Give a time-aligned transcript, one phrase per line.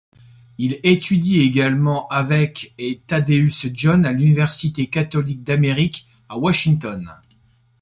[0.57, 7.05] Il étudie également avec et Thaddeus Jones à l'université catholique d'Amérique à Washington.